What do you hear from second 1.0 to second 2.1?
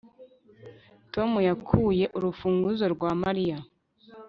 Tom yakuye